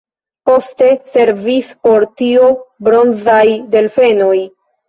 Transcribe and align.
Poste 0.49 0.87
servis 1.17 1.69
por 1.87 2.07
tio 2.21 2.49
bronzaj 2.89 3.47
delfenoj. 3.77 4.37